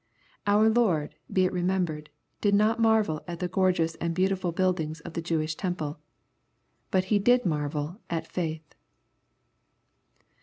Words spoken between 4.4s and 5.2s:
buildings of